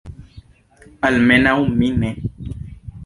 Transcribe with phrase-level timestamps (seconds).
[1.09, 2.11] Almenaŭ mi ne.